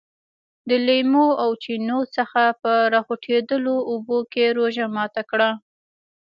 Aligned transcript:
د 0.69 0.71
لیمو 0.87 1.27
له 1.39 1.47
چینو 1.63 1.99
څخه 2.15 2.41
په 2.61 2.71
راخوټېدلو 2.93 3.75
اوبو 3.91 4.17
یې 4.35 4.47
روژه 4.57 4.85
ماته 4.95 5.21
کړه. 5.31 5.49